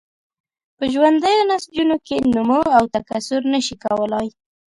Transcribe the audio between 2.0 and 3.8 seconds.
کې نمو او تکثر نشي